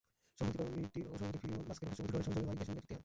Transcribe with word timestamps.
সংহতি 0.37 0.55
কমিটির 0.71 1.05
সহসভাপতি 1.19 1.37
ফিলিমন 1.41 1.63
বাস্কের 1.69 1.87
ভাষ্য, 1.89 2.01
অধিগ্রহণের 2.03 2.25
সময় 2.27 2.33
জমির 2.35 2.47
মালিকদের 2.47 2.67
সঙ্গে 2.67 2.79
চুক্তি 2.81 2.93
হয়। 2.95 2.99